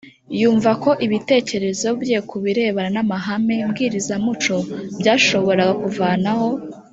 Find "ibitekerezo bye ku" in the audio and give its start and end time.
1.05-2.35